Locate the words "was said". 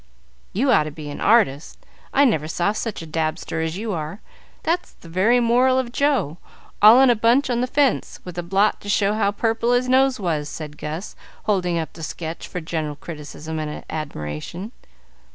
10.19-10.79